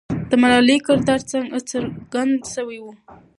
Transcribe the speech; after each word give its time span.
د 0.29 0.31
ملالۍ 0.41 0.77
کردار 0.87 1.19
څرګند 1.73 2.37
سوی 2.55 2.77
وو. 2.81 2.93